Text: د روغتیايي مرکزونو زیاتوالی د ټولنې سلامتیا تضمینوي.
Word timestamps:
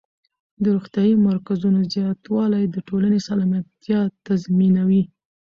د 0.63 0.65
روغتیايي 0.75 1.15
مرکزونو 1.27 1.79
زیاتوالی 1.93 2.63
د 2.69 2.75
ټولنې 2.87 3.19
سلامتیا 3.27 3.99
تضمینوي. 4.25 5.03